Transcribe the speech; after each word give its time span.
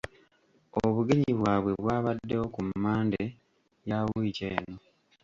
Obugenyi 0.83 1.31
bwabwe 1.39 1.71
bwabaddewo 1.81 2.45
ku 2.53 2.61
Mmande 2.69 3.23
ya 3.89 3.97
wiiki 4.11 4.43
eno. 4.55 4.77